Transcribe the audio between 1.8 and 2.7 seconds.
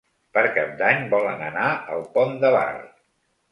al Pont de Bar.